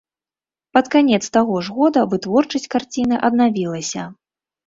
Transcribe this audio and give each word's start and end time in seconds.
Пад 0.75 0.85
канец 0.95 1.19
таго 1.37 1.59
ж 1.67 1.75
года 1.79 1.99
вытворчасць 2.13 2.67
карціны 2.77 3.15
аднавілася. 3.31 4.09